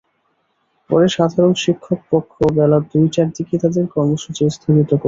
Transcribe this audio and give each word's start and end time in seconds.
পরে 0.89 1.07
সাধারণ 1.17 1.53
শিক্ষক 1.63 1.99
পক্ষ 2.11 2.33
বেলা 2.57 2.77
দুইটার 2.91 3.27
দিকে 3.35 3.55
তাঁদের 3.61 3.85
কর্মসূচি 3.95 4.41
স্থগিত 4.47 4.65
করে 4.65 4.75
নেন। 4.87 4.99